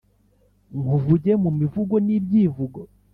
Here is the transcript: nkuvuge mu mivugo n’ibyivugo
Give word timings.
nkuvuge 0.81 1.31
mu 1.43 1.49
mivugo 1.59 1.95
n’ibyivugo 2.05 2.79